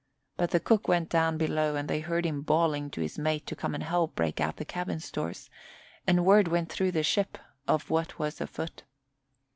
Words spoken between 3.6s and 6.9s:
and help break out the cabin stores, and word went